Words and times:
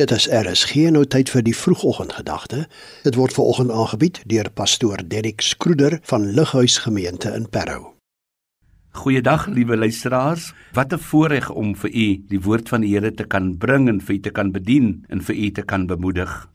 Dit 0.00 0.08
is 0.10 0.24
RSG 0.24 0.86
nou 0.88 1.02
tyd 1.04 1.28
vir 1.28 1.42
die 1.44 1.52
vroegoggendgedagte. 1.52 2.62
Dit 3.04 3.16
word 3.20 3.34
veraloggend 3.36 3.74
aangebied 3.76 4.22
deur 4.24 4.48
pastoor 4.56 5.02
Derrick 5.04 5.44
Skroeder 5.44 5.98
van 6.08 6.30
Lighuis 6.32 6.78
Gemeente 6.80 7.28
in 7.36 7.44
Parow. 7.52 7.90
Goeiedag 8.96 9.50
liewe 9.52 9.76
luisteraars. 9.76 10.54
Wat 10.72 10.94
'n 10.94 10.98
voorreg 10.98 11.50
om 11.50 11.76
vir 11.76 11.90
u 11.90 12.24
die 12.28 12.40
woord 12.40 12.68
van 12.68 12.80
die 12.80 12.94
Here 12.94 13.12
te 13.12 13.24
kan 13.24 13.58
bring 13.58 13.88
en 13.88 14.00
vir 14.00 14.14
u 14.14 14.20
te 14.20 14.30
kan 14.30 14.52
bedien 14.52 15.04
en 15.08 15.20
vir 15.20 15.36
u 15.36 15.50
te 15.50 15.62
kan 15.62 15.86
bemoedig. 15.86 16.48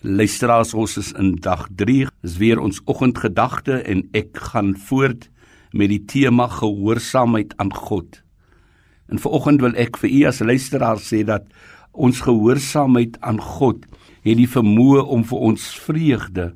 Luisteraars, 0.00 0.74
ons 0.74 0.96
is 0.96 1.12
in 1.12 1.36
dag 1.36 1.68
3. 1.76 2.06
Dis 2.22 2.36
weer 2.36 2.58
ons 2.58 2.80
oggendgedagte 2.84 3.82
en 3.82 4.08
ek 4.10 4.36
gaan 4.36 4.76
voort 4.76 5.30
met 5.70 5.88
die 5.88 6.04
tema 6.04 6.48
gehoorsaamheid 6.48 7.54
aan 7.56 7.74
God. 7.74 8.22
En 9.06 9.18
vanoggend 9.18 9.60
wil 9.60 9.74
ek 9.74 9.96
vir 9.96 10.10
u 10.10 10.24
as 10.24 10.38
luisteraar 10.40 10.98
sê 10.98 11.24
dat 11.24 11.42
ons 11.92 12.22
gehoorsaamheid 12.24 13.18
aan 13.20 13.40
God 13.40 13.84
het 14.22 14.38
die 14.38 14.48
vermoë 14.48 15.04
om 15.12 15.24
vir 15.28 15.44
ons 15.50 15.66
vreugde 15.84 16.52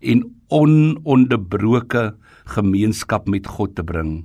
en 0.00 0.24
ononderbroke 0.50 2.10
gemeenskap 2.50 3.28
met 3.30 3.46
God 3.46 3.76
te 3.76 3.84
bring. 3.86 4.24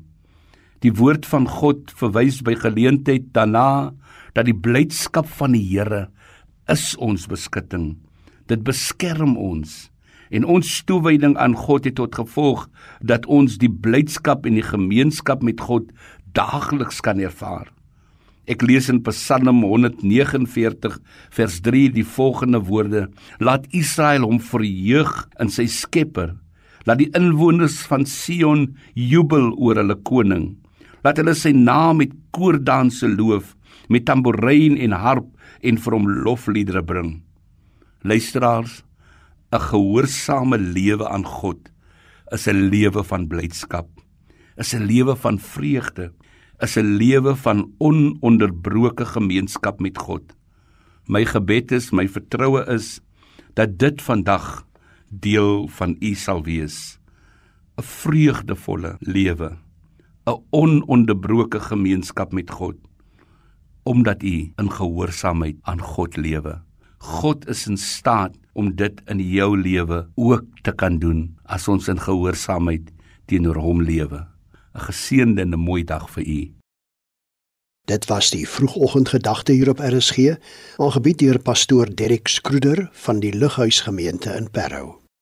Die 0.81 0.93
woord 0.93 1.25
van 1.29 1.47
God 1.49 1.91
verwys 1.97 2.41
by 2.45 2.55
geleentheid 2.59 3.31
daarna 3.35 3.93
dat 4.35 4.47
die 4.49 4.57
blydskap 4.57 5.29
van 5.39 5.55
die 5.55 5.63
Here 5.63 6.07
is 6.71 6.93
ons 7.01 7.27
beskutting. 7.31 7.95
Dit 8.49 8.65
beskerm 8.65 9.35
ons 9.37 9.89
en 10.33 10.45
ons 10.49 10.71
toewyding 10.89 11.35
aan 11.37 11.53
God 11.55 11.85
het 11.85 11.97
tot 11.99 12.15
gevolg 12.17 12.65
dat 13.05 13.27
ons 13.31 13.59
die 13.61 13.69
blydskap 13.69 14.45
en 14.49 14.57
die 14.57 14.65
gemeenskap 14.65 15.45
met 15.45 15.61
God 15.61 15.91
daagliks 16.35 17.01
kan 17.05 17.21
ervaar. 17.21 17.69
Ek 18.45 18.61
lees 18.61 18.91
in 18.93 19.01
Psalm 19.07 19.63
149 19.65 20.99
vers 21.33 21.55
3 21.65 21.89
die 21.95 22.05
volgende 22.05 22.61
woorde: 22.61 23.07
Laat 23.41 23.65
Israel 23.73 24.27
hom 24.27 24.37
verheug 24.37 25.13
in 25.41 25.49
sy 25.49 25.65
Skepper. 25.65 26.35
Laat 26.85 27.01
die 27.01 27.09
inwoners 27.17 27.79
van 27.89 28.05
Sion 28.05 28.75
jubel 28.93 29.49
oor 29.57 29.81
hulle 29.81 29.97
koning. 30.05 30.53
Laat 31.01 31.17
hulle 31.21 31.33
sy 31.37 31.55
naam 31.57 32.03
met 32.03 32.13
koordanse 32.37 33.09
loof, 33.09 33.55
met 33.89 34.05
tamboerijn 34.05 34.77
en 34.77 34.93
harp 34.93 35.31
en 35.65 35.81
vir 35.81 35.97
hom 35.97 36.05
lofliedere 36.25 36.83
bring. 36.85 37.23
Luisteraars, 38.05 38.83
'n 39.53 39.59
gehoorsame 39.59 40.57
lewe 40.57 41.09
aan 41.09 41.25
God 41.25 41.71
is 42.31 42.47
'n 42.47 42.69
lewe 42.69 43.03
van 43.03 43.27
blydskap. 43.27 43.89
Is 44.57 44.73
'n 44.73 44.85
lewe 44.85 45.15
van 45.15 45.39
vreugde 45.39 46.11
is 46.59 46.77
'n 46.77 46.97
lewe 46.97 47.35
van 47.35 47.71
ononderbroke 47.77 49.05
gemeenskap 49.05 49.79
met 49.79 49.97
God. 49.97 50.35
My 51.07 51.25
gebed 51.25 51.71
is, 51.71 51.91
my 51.91 52.07
vertroue 52.07 52.65
is 52.67 52.99
dat 53.53 53.77
dit 53.77 54.01
vandag 54.01 54.65
deel 55.09 55.67
van 55.67 55.95
u 55.99 56.13
sal 56.13 56.43
wees. 56.43 56.99
'n 57.77 57.83
Vreugdevolle 57.83 58.95
lewe, 58.99 59.57
'n 60.25 60.41
ononderbroke 60.49 61.59
gemeenskap 61.59 62.31
met 62.33 62.51
God 62.51 62.75
omdat 63.85 64.23
u 64.23 64.51
in 64.57 64.71
gehoorsaamheid 64.71 65.55
aan 65.61 65.79
God 65.79 66.17
lewe. 66.17 66.61
God 66.97 67.47
is 67.47 67.67
in 67.67 67.77
staat 67.77 68.33
om 68.53 68.71
dit 68.75 69.01
in 69.05 69.19
jou 69.21 69.53
lewe 69.61 70.07
ook 70.15 70.45
te 70.65 70.73
kan 70.73 70.97
doen 70.97 71.35
as 71.43 71.67
ons 71.67 71.87
in 71.87 72.01
gehoorsaamheid 72.01 72.89
teenoor 73.29 73.59
hom 73.61 73.83
lewe. 73.85 74.25
'n 74.75 74.79
geseënde 74.87 75.41
en 75.41 75.53
'n 75.53 75.59
mooi 75.59 75.83
dag 75.83 76.09
vir 76.09 76.27
u. 76.27 76.53
Dit 77.85 78.05
was 78.05 78.29
die 78.29 78.49
vroegoggendgedagte 78.49 79.51
hier 79.51 79.69
op 79.69 79.79
RSG, 79.79 80.17
aangebied 80.77 81.19
deur 81.19 81.39
pastoor 81.39 81.95
Derrick 81.95 82.27
Skroeder 82.27 82.89
van 82.91 83.19
die 83.19 83.33
Lighuis 83.33 83.81
gemeente 83.81 84.29
in 84.33 84.51
Parow. 84.51 85.04